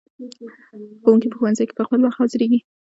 ښوونکي 1.03 1.27
په 1.31 1.35
ښوونځیو 1.39 1.67
کې 1.69 1.75
په 1.77 1.83
خپل 1.87 1.99
وخت 2.01 2.17
حاضریږي. 2.21 2.59